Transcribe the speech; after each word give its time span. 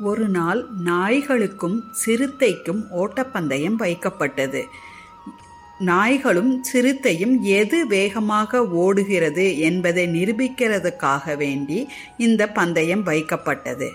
ஒரு 0.00 0.28
நாள் 0.28 0.66
நாய்களுக்கும் 0.84 1.84
சிறுத்தைக்கும் 1.92 2.84
ஓட்டப்பந்தயம் 2.90 3.78
வைக்கப்பட்டது. 3.78 4.64
நாய்களும் 5.78 6.62
சிறுத்தையும் 6.62 7.42
எது 7.42 7.86
வேகமாக 7.86 8.68
ஓடுகிறது 8.68 9.58
என்பதை 9.58 10.06
நிரூபிக்கிறதுக்காக 10.06 11.36
வேண்டி 11.36 11.88
இந்த 12.18 12.48
பந்தயம் 12.48 13.06
வைக்கப்பட்டது. 13.06 13.88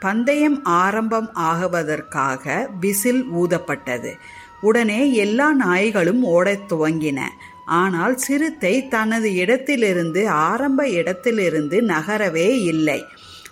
பந்தயம் 0.00 0.64
ஆரம்பம் 0.64 1.30
ஆகுவதற்காக 1.34 2.68
விசில் 2.80 3.24
ஊதப்பட்டது. 3.24 4.12
உடனே 4.60 5.12
எல்லா 5.12 5.52
நாய்களும் 5.52 6.24
ஓடத் 6.24 6.72
துவங்கின. 6.72 7.20
ஆனால் 7.66 8.16
சிறுத்தை 8.16 8.88
தனது 8.88 9.34
இடத்திலிருந்து 9.34 10.28
ஆரம்ப 10.28 10.88
இடத்திலிருந்து 10.88 11.82
நகரவே 11.82 12.62
இல்லை. 12.62 13.04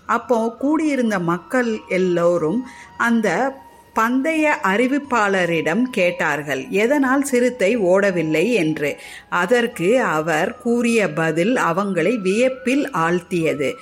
அப்போ 0.07 0.57
கூடியிருந்த 0.59 1.18
மக்கள் 1.18 1.80
எல்லோரும் 1.88 2.66
அந்த 2.96 3.59
பந்தய 3.95 4.56
அறிவிப்பாளரிடம் 4.62 5.82
கேட்டார்கள் 5.82 6.66
எதனால் 6.69 7.23
சிறுத்தை 7.23 7.79
ஓடவில்லை? 7.79 8.52
என்று. 8.52 9.01
அதற்கு 9.29 10.02
அவர் 10.02 10.59
கூறிய 10.59 11.12
பதில் 11.12 11.55
அவங்களை 11.55 12.19
வியப்பில் 12.19 12.91
ஆழ்த்தியது. 12.91 13.73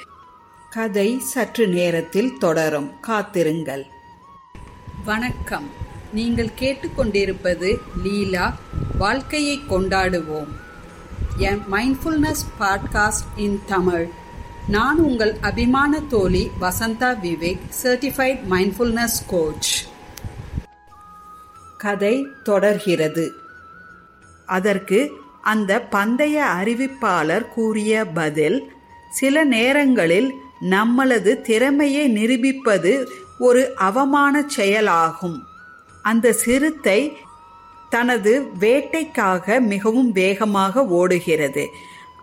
கதை 0.70 1.19
சற்று 1.19 1.69
நேரத்தில் 1.69 2.38
தொடரும். 2.38 3.00
காத்திருங்கள். 3.00 3.86
வணக்கம். 5.05 5.70
நீங்கள் 6.12 6.50
கேட்டுக்கொண்டிருப்பது 6.61 7.78
லீலா 8.02 8.55
வாழ்க்கையை 8.98 9.61
கொண்டாடுவோம். 9.70 10.48
என் 11.36 11.62
மைண்ட்ஃபுல்னஸ் 11.72 12.45
பாட்காஸ்ட் 12.61 13.25
இன் 13.36 13.61
தமிழ். 13.66 14.22
நான் 14.68 14.98
உங்கள் 14.98 15.36
அபிமான 15.41 16.00
தோழி 16.00 16.50
Vasantha 16.60 17.16
Vivek 17.22 17.59
certified 17.82 18.38
mindfulness 18.50 19.18
coach 19.27 19.86
கதை 21.78 22.27
தொடர்கிறது. 22.42 23.33
அதற்கு 24.47 25.11
அந்த 25.42 25.83
பந்தய 25.91 26.44
அறிவிப்பாளர் 26.61 27.48
கூறிய 27.48 28.05
பதில் 28.05 28.72
சில 29.11 29.44
நேரங்களில் 29.44 30.34
நம்மளது 30.61 31.41
திறமையை 31.41 32.08
நிரூபிப்பது 32.08 33.08
ஒரு 33.39 33.77
அவமான 33.77 34.44
செயலாகும். 34.46 35.42
அந்த 36.02 36.33
சிறுத்தை 36.33 37.17
தனது 37.91 38.50
வேட்டைக்காக 38.61 39.61
மிகவும் 39.61 40.12
வேகமாக 40.12 40.86
ஓடுகிறது. 40.86 41.69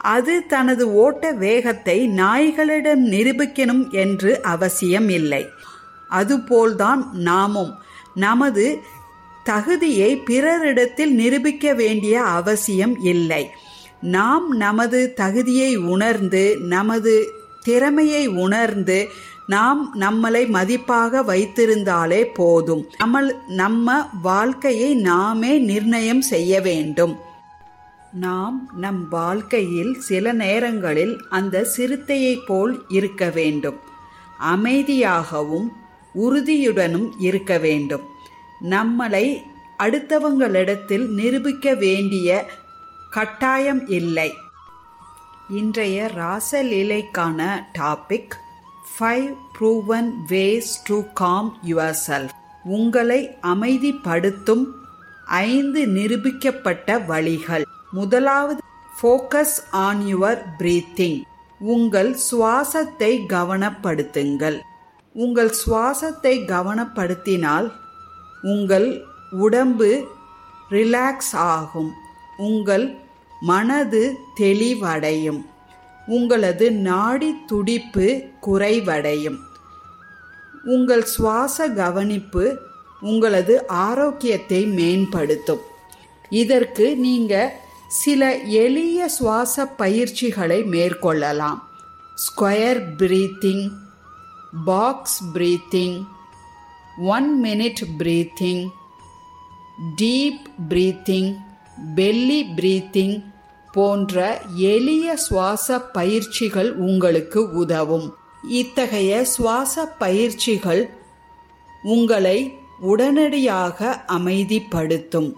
அது 0.01 0.45
தனது 0.45 0.93
ஓட்ட 0.93 1.31
வேகத்தை 1.31 2.09
நாய்களிடம் 2.09 3.05
நிரூபிக்கணும் 3.05 3.89
என்று 3.89 4.41
அவசியம் 4.41 5.09
இல்லை. 5.09 5.45
அதுபோல்தான் 6.07 7.09
நாமும். 7.13 7.73
நமது 8.15 8.79
தகுதியை 9.43 10.17
பிறரிடத்தில் 10.17 11.09
நிரூபிக்க 11.09 11.73
வேண்டிய 11.73 12.21
அவசியம் 12.21 12.99
இல்லை. 13.03 13.49
நாம் 14.01 14.57
நமது 14.57 15.13
தகுதியை 15.13 15.75
உணர்ந்து 15.75 16.57
நமது 16.59 17.27
திறமையை 17.63 18.27
உணர்ந்து 18.27 19.09
நாம் 19.47 19.95
நம்மளை 19.99 20.47
மதிப்பாக 20.47 21.21
வைத்திருந்தாலே 21.21 22.23
போதும். 22.33 22.89
நம்ம 22.97 23.33
நம்ம 23.47 24.09
வாழ்க்கையை 24.21 24.95
நாமே 24.95 25.57
நிர்ணயம் 25.57 26.21
செய்ய 26.21 26.61
வேண்டும். 26.61 27.17
நாம் 28.13 28.69
நம் 28.75 29.07
வாழ்க்கையில் 29.09 29.99
சில 29.99 30.31
நேரங்களில் 30.31 31.25
அந்த 31.29 31.67
சிறுத்தையைப் 31.77 32.45
போல் 32.45 32.85
இருக்க 32.87 33.29
வேண்டும். 33.29 33.79
அமைதியாகவும் 34.39 35.67
உறுதியுடனும் 36.15 37.09
இருக்க 37.19 37.57
வேண்டும். 37.57 38.01
நம்மளை 38.69 39.37
அடுத்தவங்களிடத்தில் 39.79 41.07
நிரூபிக்க 41.07 41.73
வேண்டிய 41.73 42.49
கட்டாயம் 43.09 43.87
இல்லை. 43.87 44.33
இன்றைய 45.49 46.11
ராசலீலைக்கான 46.15 47.63
topic 47.79 48.31
five 48.99 49.35
proven 49.57 50.13
ways 50.27 50.73
to 50.83 51.01
calm 51.13 51.57
your 51.67 51.95
self 52.07 52.29
உங்களை 52.63 53.37
அமைதிப்படுத்தும் 53.41 54.65
ஐந்து 55.25 55.85
நிரூபிக்கப்பட்ட 55.87 57.05
வழிகள். 57.05 57.65
முதலாவது 57.91 58.61
ஃபோக்கஸ் 58.97 59.55
ஆன் 59.71 60.01
யுவர் 60.15 60.41
பிரீத்திங் 60.59 61.21
உங்கள் 61.59 62.17
சுவாசத்தை 62.31 63.11
கவனப்படுத்துங்கள். 63.33 64.57
உங்கள் 65.13 65.51
சுவாசத்தை 65.65 66.33
கவனப்படுத்தினால் 66.51 67.71
உங்கள் 68.41 68.87
உடம்பு 69.31 70.07
ரிலாக்ஸ் 70.69 71.33
ஆகும். 71.33 71.91
உங்கள் 72.37 72.85
மனது 73.41 74.15
தெளிவடையும். 74.39 75.41
உங்களது 76.07 76.71
நாடி 76.71 77.35
துடிப்பு 77.45 78.07
குறைவடையும். 78.47 79.39
உங்கள் 80.63 81.03
சுவாச 81.03 81.67
கவனிப்பு 81.69 82.45
உங்களது 83.01 83.67
ஆரோக்கியத்தை 83.67 84.65
மேம்படுத்தும். 84.65 85.61
இதற்கு 86.29 86.97
நீங்கள் 86.97 87.51
சில 87.91 88.37
எளிய 88.37 89.07
சுவாச 89.07 89.65
பயிற்சிகளை 89.65 90.63
மேற்கொள்ளலாம். 90.63 91.59
Square 92.23 92.81
breathing 92.97 93.71
box 94.65 95.17
breathing 95.33 95.97
one 96.97 97.27
minute 97.43 97.81
breathing 97.99 98.63
deep 99.95 100.47
breathing 100.69 101.35
belly 101.95 102.39
breathing 102.57 103.23
போன்ற 103.71 104.41
எளிய 104.55 105.17
சுவாச 105.17 105.79
பயிற்சிகள் 105.79 106.71
உங்களுக்கு 106.75 107.51
உதவும். 107.53 108.07
இத்தகைய 108.49 109.25
சுவாச 109.25 109.85
பயிற்சிகள் 109.85 110.83
உங்களை 111.83 112.53
உடனடியாக 112.79 114.05
அமைதிப்படுத்தும். 114.07 115.31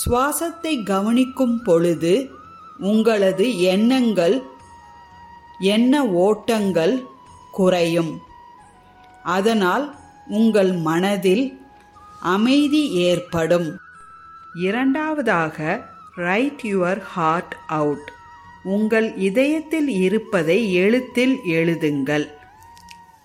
சுவாசத்தை 0.00 0.82
கவனிக்கும் 0.82 1.62
பொழுது 1.62 2.30
உங்களது 2.78 3.60
எண்ணங்கள் 3.60 4.42
எண்ண 5.58 6.06
ஓட்டங்கள் 6.06 7.04
குறையும். 7.52 8.12
அதனால் 9.22 9.86
உங்கள் 10.28 10.72
மனதில் 10.72 11.60
அமைதி 12.20 12.90
ஏற்படும். 12.90 13.68
இரண்டாவதாக 14.54 15.86
ரைட் 16.14 16.60
யுவர் 16.62 17.00
ஹார்ட் 17.00 17.56
அவுட் 17.66 18.08
உங்கள் 18.62 19.16
இதயத்தில் 19.16 19.88
இருப்பதை 19.88 20.74
எழுத்தில் 20.74 21.38
எழுதுங்கள். 21.46 22.26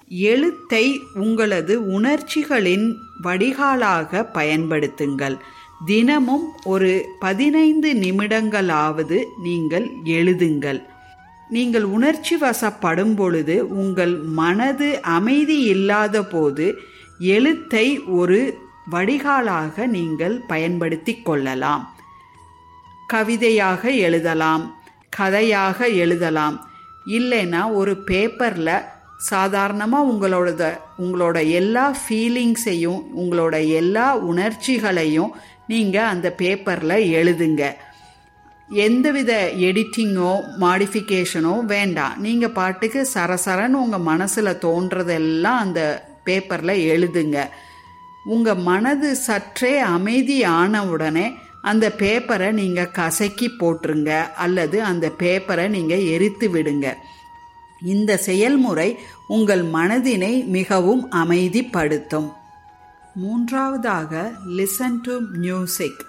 எழுத்தை 0.10 1.00
உங்களது 1.14 1.74
உணர்ச்சிகளின் 1.88 2.88
வடிகாலாக 3.24 4.24
பயன்படுத்துங்கள். 4.34 5.38
தினமும் 5.86 6.44
ஒரு 6.64 6.92
பதினைந்து 7.20 7.94
நிமிடங்களாவது 7.94 9.24
நீங்கள் 9.44 9.88
எழுதுங்கள். 10.04 10.82
நீங்கள் 11.50 11.84
உணர்ச்சி 11.84 12.36
வசப்படும் 12.36 13.16
பொழுது 13.16 13.56
உங்கள் 13.68 14.16
மனது 14.16 15.02
அமைதி 15.02 15.58
இல்லாத 15.64 16.24
போது 16.24 16.68
எழுத்தை 17.18 18.00
ஒரு 18.00 18.40
வடிகாலாக 18.90 19.86
நீங்கள் 19.88 20.42
பயன்படுத்தி 20.48 21.22
கொள்ளலாம். 21.22 21.84
கவிதையாக 23.08 23.92
எழுதலாம் 23.92 24.64
கதையாக 25.10 25.88
எழுதலாம் 25.88 26.56
இல்லைன்னா 27.06 27.74
ஒரு 27.74 27.94
பேப்பரில் 27.98 28.86
சாதாரணமாக 29.18 30.10
உங்களோட 30.12 30.50
உங்களோட 30.98 31.50
எல்லா 31.50 31.96
ஃபீலிங்ஸையும் 32.00 33.02
உங்களோட 33.16 33.56
எல்லா 33.68 34.18
உணர்ச்சிகளையும் 34.18 35.32
நீங்கள் 35.68 36.04
அந்த 36.04 36.32
பேப்பரில் 36.32 37.10
எழுதுங்க. 37.20 37.76
எந்தவித 38.70 39.52
எடிட்டிங்கோ 39.58 40.40
மாடிஃபிகேஷனோ 40.60 41.66
வேண்டாம். 41.66 42.20
நீங்கள் 42.20 42.50
பாட்டுக்கு 42.50 43.08
சரசரன்னு 43.14 43.82
உங்கள் 43.86 44.00
மனசில் 44.00 44.60
தோன்றதெல்லாம் 44.66 45.60
அந்த 45.66 46.08
பேப்பரில் 46.24 46.84
எழுதுங்க. 46.94 47.48
உங்கள் 48.26 48.56
மனது 48.56 49.16
சற்றே 49.16 49.78
அமைதி 49.78 50.44
ஆன 50.44 50.86
உடனே 50.86 51.32
அந்த 51.62 51.94
பேப்பரை 51.98 52.52
நீங்கள் 52.52 52.92
கசக்கி 52.92 53.52
போட்டுருங்க. 53.60 54.34
அல்லது 54.36 54.84
அந்த 54.84 55.12
பேப்பரை 55.18 55.68
நீங்கள் 55.68 56.06
எரித்து 56.06 56.50
விடுங்க. 56.50 56.94
இந்த 57.82 58.18
செயல்முறை 58.18 58.98
உங்கள் 59.28 59.64
மனதினை 59.64 60.46
மிகவும் 60.46 61.12
அமைதிப்படுத்தும். 61.12 62.30
மூன்றாவதாக 63.22 64.32
லிசன் 64.58 64.96
டு 65.02 65.16
மியூசிக் 65.42 66.00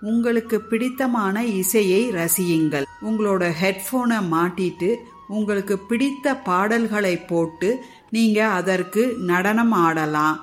உங்களுக்கு 0.00 0.56
பிடித்தமான 0.60 1.44
இசையை 1.60 2.00
ரசியுங்கள். 2.16 2.86
உங்களோட 3.08 3.44
ஹெட்ஃபோனை 3.60 4.18
மாட்டிட்டு 4.32 4.90
உங்களுக்கு 5.28 5.78
பிடித்த 5.78 6.34
பாடல்களை 6.48 7.14
போட்டு 7.30 7.70
நீங்கள் 8.10 8.54
அதற்கு 8.58 9.02
நடனம் 9.30 9.72
ஆடலாம். 9.86 10.36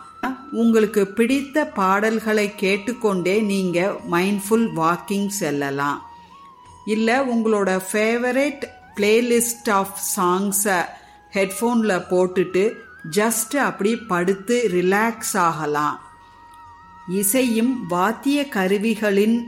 உங்களுக்கு 0.51 1.03
பிடித்த 1.19 1.67
பாடல்களை 1.79 2.47
கேட்டுக்கொண்டே 2.55 3.35
நீங்கள் 3.51 3.95
மைண்ட்ஃபுல் 4.11 4.67
வாக்கிங் 4.81 5.31
செல்லலாம். 5.41 6.01
இல்லை 6.85 7.19
உங்களோட 7.33 7.69
ஃபேவரட் 7.91 8.65
பிளேலிஸ்ட் 8.97 9.71
ஆஃப் 9.79 9.95
சாங்ஸை 10.15 10.81
ஹெட்ஃபோனில் 11.33 12.05
போட்டுட்டு 12.11 12.65
ஜஸ்ட் 13.11 13.55
அப்படி 13.55 13.95
படுத்து 13.95 14.69
ரிலாக்ஸ் 14.73 15.35
ஆகலாம். 15.37 15.99
இசையும் 17.07 17.85
வாத்திய 17.87 18.47
கருவிகளின் 18.47 19.43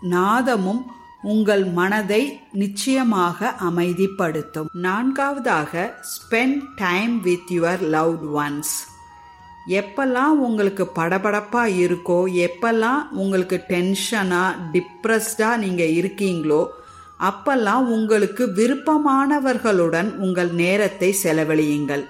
நாதமும் 0.00 0.82
உங்கள் 1.22 1.64
மனதை 1.64 2.40
நிச்சயமாக 2.52 3.54
அமைதிப்படுத்தும். 3.68 4.68
நான்காவதாக 4.72 6.00
spend 6.12 6.60
time 6.76 7.20
with 7.20 7.50
your 7.50 7.82
loved 7.94 8.26
ones 8.42 8.74
எப்பெல்லாம் 9.68 10.34
உங்களுக்கு 10.46 10.90
படபடப்பாக 10.94 11.76
இருக்கோ 11.84 12.18
எப்பெல்லாம் 12.46 13.08
உங்களுக்கு 13.10 13.64
டென்ஷனாக 13.68 14.58
டிப்ரெஸ்டாக 14.72 15.56
நீங்கள் 15.56 15.94
இருக்கீங்களோ 16.00 16.66
அப்பெல்லாம் 17.20 17.84
உங்களுக்கு 17.96 18.46
விருப்பமானவர்களுடன் 18.46 20.14
உங்கள் 20.16 20.50
நேரத்தை 20.50 21.16
செலவழியுங்கள். 21.22 22.04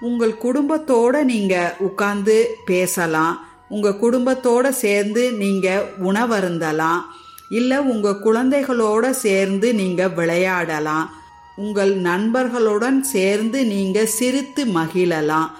உங்கள் 0.00 0.36
குடும்பத்தோடு 0.36 1.24
நீங்கள் 1.24 1.74
உட்கார்ந்து 1.78 2.56
பேசலாம். 2.66 3.46
உங்கள் 3.68 3.96
குடும்பத்தோடு 3.96 4.74
சேர்ந்து 4.74 5.32
நீங்கள் 5.32 5.84
உணவருந்தலாம். 6.04 7.00
இல்லை 7.48 7.78
உங்கள் 7.78 8.22
குழந்தைகளோடு 8.24 9.10
சேர்ந்து 9.10 9.74
நீங்கள் 9.74 10.08
விளையாடலாம். 10.08 11.10
உங்கள் 11.56 11.96
நண்பர்களுடன் 11.96 13.02
சேர்ந்து 13.02 13.66
நீங்கள் 13.66 14.06
சிரித்து 14.06 14.64
மகிழலாம். 14.64 15.50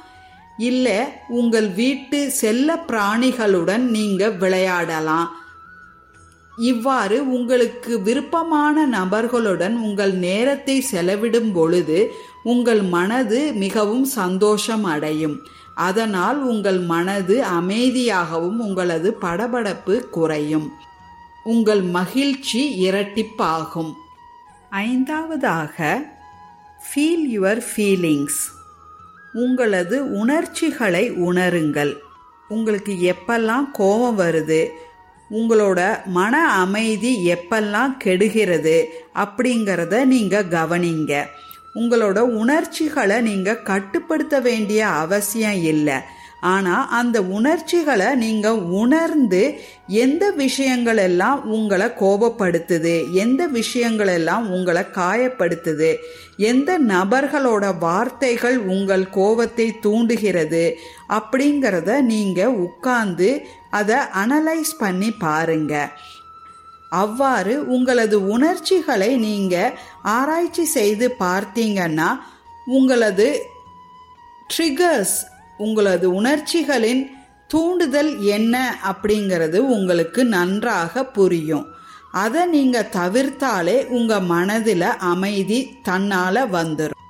இல்லை 0.57 0.99
உங்கள் 1.29 1.69
வீட்டு 1.69 2.31
செல்ல 2.31 2.85
பிராணிகளுடன் 2.89 3.79
நீங்கள் 3.79 4.37
விளையாடலாம். 4.37 5.37
இவ்வாறு 6.57 7.33
உங்களுக்கு 7.33 8.03
விருப்பமான 8.03 8.87
நபர்களுடன் 8.87 9.75
உங்கள் 9.77 10.13
நேரத்தை 10.13 10.87
செலவிடும் 10.93 11.53
பொழுது 11.53 12.15
உங்கள் 12.43 12.83
மனது 12.83 13.53
மிகவும் 13.53 14.05
சந்தோஷம் 14.05 14.85
அடையும். 14.85 15.37
அதனால் 15.75 16.43
உங்கள் 16.43 16.79
மனது 16.79 17.45
அமைதியாகவும் 17.45 18.59
உங்களது 18.59 19.17
படபடப்பு 19.23 20.01
குறையும். 20.01 20.73
உங்கள் 21.45 21.81
மகிழ்ச்சி 21.81 22.91
இரட்டிப்பாகும். 22.91 23.93
ஐந்தாவதாக 24.71 26.07
ஃபீல் 26.87 27.27
யுவர் 27.33 27.63
ஃபீலிங்ஸ் 27.71 28.41
உங்களது 29.33 30.13
உணர்ச்சிகளை 30.13 31.13
உணருங்கள். 31.13 31.97
உங்களுக்கு 32.49 33.15
எப்பெல்லாம் 33.15 33.71
கோபம் 33.73 34.19
வருது 34.19 34.69
உங்களோட 35.31 36.05
மன 36.05 36.49
அமைதி 36.49 37.35
எப்பெல்லாம் 37.35 37.97
கெடுகிறது 37.97 38.89
அப்படிங்கிறத 39.15 40.05
நீங்கள் 40.05 40.49
கவனிங்க. 40.49 41.25
உங்களோட 41.75 42.19
உணர்ச்சிகளை 42.19 43.21
நீங்கள் 43.21 43.63
கட்டுப்படுத்த 43.63 44.41
வேண்டிய 44.41 44.87
அவசியம் 44.87 45.63
இல்லை. 45.63 45.95
ஆனால் 46.41 46.89
அந்த 46.89 47.23
உணர்ச்சிகளை 47.23 48.15
நீங்கள் 48.15 48.53
உணர்ந்து 48.53 49.61
எந்த 49.87 50.31
விஷயங்கள் 50.31 50.97
எல்லாம் 50.97 51.45
உங்களை 51.45 51.87
கோபப்படுத்துது 51.87 53.13
எந்த 53.13 53.47
விஷயங்கள் 53.47 54.07
எல்லாம் 54.07 54.51
உங்களை 54.51 54.83
காயப்படுத்துது 54.83 55.95
எந்த 56.37 56.79
நபர்களோட 56.79 57.79
வார்த்தைகள் 57.79 58.59
உங்கள் 58.59 59.11
கோபத்தை 59.11 59.79
தூண்டுகிறது 59.79 60.77
அப்படிங்கிறத 61.09 62.01
நீங்கள் 62.01 62.47
உட்கார்ந்து 62.47 63.47
அதை 63.71 63.97
அனலைஸ் 63.97 64.75
பண்ணி 64.79 65.11
பாருங்க. 65.11 65.91
அவ்வாறு 66.91 67.69
உங்களது 67.69 68.27
உணர்ச்சிகளை 68.27 69.17
நீங்கள் 69.17 69.79
ஆராய்ச்சி 70.03 70.65
செய்து 70.65 71.15
பார்த்தீங்கன்னா 71.21 72.19
உங்களது 72.67 73.43
ட்ரிகர்ஸ் 74.59 75.19
உங்களது 75.59 76.15
உணர்ச்சிகளின் 76.15 77.03
தூண்டுதல் 77.49 78.13
என்ன 78.21 78.55
அப்படிங்கிறது 78.91 79.57
உங்களுக்கு 79.57 80.25
நன்றாக 80.25 81.05
புரியும். 81.05 81.67
அதை 82.11 82.47
நீங்கள் 82.47 82.93
தவிர்த்தாலே 82.93 83.87
உங்கள் 83.87 84.29
மனதில் 84.33 84.89
அமைதி 85.13 85.59
தன்னால் 85.83 86.43
வந்துடும் 86.53 87.03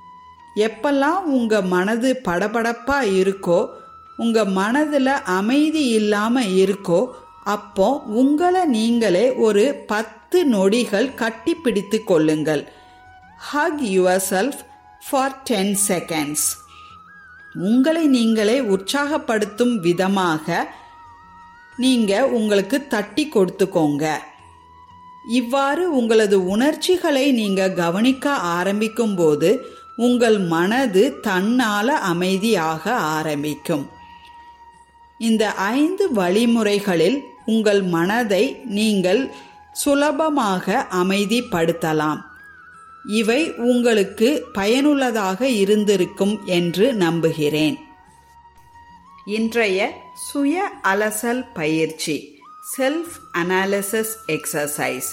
எப்பெல்லாம் 0.55 1.21
உங்கள் 1.37 1.61
மனது 1.61 2.19
படபடப்பாக 2.25 3.11
இருக்கோ 3.21 3.69
உங்கள் 4.17 4.51
மனதில் 4.59 5.13
அமைதி 5.39 5.83
இல்லாமல் 5.87 6.53
இருக்கோ 6.63 7.07
அப்போ 7.43 7.87
உங்களை 8.21 8.65
நீங்களே 8.65 9.33
ஒரு 9.33 9.83
பத்து 9.87 10.45
நொடிகள் 10.45 11.13
கட்டி 11.13 11.53
பிடித்து 11.53 12.03
கொள்ளுங்கள். 12.03 12.63
Hug 13.37 13.83
your 13.83 14.23
self 14.29 14.61
for 15.09 15.41
ten 15.43 15.77
seconds 15.87 16.47
உங்களை 17.59 18.07
நீங்களே 18.07 18.59
உற்சாகப்படுத்தும் 18.59 19.75
விதமாக 19.79 20.67
நீங்கள் 21.77 22.29
உங்களுக்கு 22.29 22.87
தட்டி 22.87 23.29
கொடுத்துக்கோங்க. 23.29 24.05
இவ்வாறு 25.25 25.83
உங்களது 25.99 26.37
உணர்ச்சிகளை 26.45 27.31
நீங்கள் 27.31 27.73
கவனிக்க 27.73 28.33
ஆரம்பிக்கும் 28.33 29.15
போது 29.15 29.49
உங்கள் 29.95 30.39
மனது 30.39 31.03
தன்னால 31.23 31.87
அமைதியாக 32.11 32.83
ஆரம்பிக்கும். 32.95 33.85
இந்த 35.17 35.53
ஐந்து 35.53 36.13
வழிமுறைகளில் 36.13 37.19
உங்கள் 37.45 37.83
மனதை 37.83 38.43
நீங்கள் 38.63 39.31
சுலபமாக 39.71 40.87
அமைதிப்படுத்தலாம். 40.91 42.21
இவை 43.07 43.53
உங்களுக்கு 43.53 44.45
பயனுள்ளதாக 44.53 45.49
இருந்திருக்கும் 45.49 46.39
என்று 46.45 46.93
நம்புகிறேன். 46.93 47.79
இன்றைய 49.25 49.93
சுய 50.13 50.69
அலசல் 50.83 51.45
பயிற்சி 51.53 52.41
செல்ஃப் 52.77 53.15
அனாலிசிஸ் 53.33 54.13
எக்ஸசைஸ் 54.27 55.09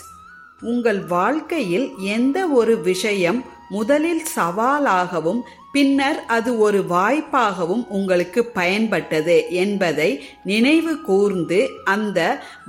உங்கள் 0.61 1.07
வாழ்க்கையில் 1.07 1.93
எந்த 1.99 2.47
ஒரு 2.47 2.81
விஷயம் 2.81 3.45
முதலில் 3.69 4.23
சவாலாகவும் 4.37 5.41
பின்னர் 5.75 6.19
அது 6.27 6.59
ஒரு 6.59 6.81
வாய்ப்பாகவும் 6.91 7.85
உங்களுக்கு 7.89 8.51
பயன்பட்டது 8.55 9.37
என்பதை 9.49 10.11
நினைவு 10.45 11.01
கூர்ந்து 11.01 11.71
அந்த 11.85 12.19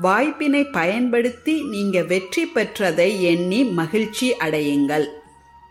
வாய்ப்பினை 0.02 0.64
பயன்படுத்தி 0.64 1.62
நீங்க 1.70 2.04
வெற்றி 2.04 2.46
பெற்றதை 2.56 3.10
எண்ணி 3.22 3.64
மகிழ்ச்சி 3.64 4.34
அடையுங்கள். 4.40 5.06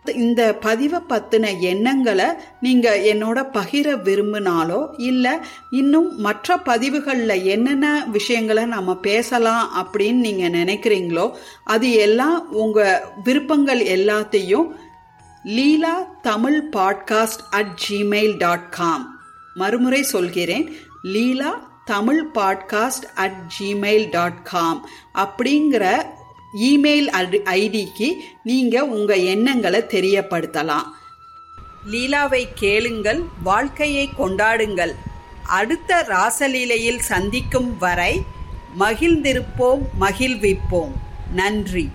இந்த 0.04 0.54
பதிவை 0.54 1.00
பற்றின 1.08 1.58
எண்ணங்களை 1.60 2.24
நீங்கள் 2.60 3.02
என்னோட 3.02 3.38
பகிர 3.52 3.86
விரும்பினாலோ 4.02 4.80
இல்லை 4.96 5.30
இன்னும் 5.70 6.16
மற்ற 6.16 6.56
பதிவுகளில் 6.56 7.44
என்னென்ன 7.44 8.04
விஷயங்களை 8.12 8.64
நம்ம 8.64 8.96
பேசலாம் 8.96 9.70
அப்படின்னு 9.82 10.24
நீங்கள் 10.26 10.56
நினைக்கிறீங்களோ 10.60 11.26
அது 11.64 11.92
எல்லாம் 11.92 12.52
உங்கள் 12.52 13.00
விருப்பங்கள் 13.24 13.80
எல்லாத்தையும் 13.96 14.68
Leela 15.44 16.00
Tamil 16.22 16.68
podcast 16.72 17.42
at 17.50 17.86
Gmail 17.88 18.36
dot 18.38 18.70
com 18.70 19.20
மறுமுறை 19.54 20.02
சொல்கிறேன் 20.02 20.76
Leela 21.02 21.70
Tamil 21.84 22.28
podcast 22.34 23.06
at 23.14 23.52
Gmail 23.58 24.10
dot 24.10 24.42
com 24.42 24.88
அப்படிங்கிற 25.14 26.04
இமெயில் 26.60 27.08
ஐடிக்கு 27.44 28.12
நீங்கள் 28.42 28.80
உங்கள் 28.80 29.20
எண்ணங்களை 29.20 29.80
தெரியப்படுத்தலாம். 29.80 30.86
லீலாவை 31.90 32.46
கேளுங்கள் 32.54 33.22
வாழ்க்கையை 33.42 34.08
கொண்டாடுங்கள். 34.18 34.94
அடுத்த 35.46 36.06
ராசலீலையில் 36.08 36.98
சந்திக்கும் 36.98 37.78
வரை 37.78 38.22
மகிழ்ந்திருப்போம் 38.78 39.82
மகிழ்விப்போம். 40.00 40.92
நன்றி. 41.32 41.88